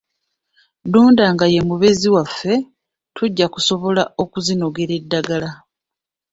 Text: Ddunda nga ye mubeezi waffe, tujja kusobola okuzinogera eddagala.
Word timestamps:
Ddunda 0.83 1.23
nga 1.33 1.45
ye 1.53 1.59
mubeezi 1.67 2.07
waffe, 2.15 2.53
tujja 3.15 3.45
kusobola 3.53 4.03
okuzinogera 4.23 4.93
eddagala. 5.01 5.49